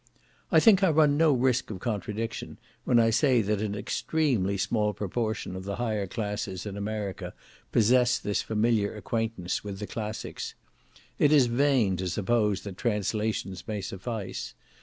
I 0.51 0.59
think 0.59 0.81
I 0.81 0.89
run 0.89 1.15
no 1.15 1.31
risk 1.31 1.69
of 1.69 1.77
contradiction, 1.79 2.57
when 2.85 2.97
I 2.97 3.11
say 3.11 3.43
that 3.43 3.61
an 3.61 3.75
extremely 3.75 4.57
small 4.57 4.93
proportion 4.95 5.55
of 5.55 5.63
the 5.63 5.75
higher 5.75 6.07
classes 6.07 6.65
in 6.65 6.75
America 6.75 7.35
possess 7.71 8.17
this 8.17 8.41
familiar 8.41 8.95
acquaintance 8.95 9.63
with 9.63 9.77
the 9.77 9.85
classics. 9.85 10.55
It 11.19 11.31
is 11.31 11.45
vain 11.45 11.97
to 11.97 12.09
suppose 12.09 12.61
that 12.63 12.77
translations 12.79 13.67
may 13.67 13.79
suffice. 13.81 14.55